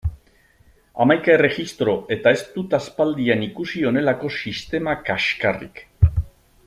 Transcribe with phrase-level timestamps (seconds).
[1.03, 5.85] Hamaika erregistro eta ez dut aspaldian ikusi honelako sistema kaxkarrik!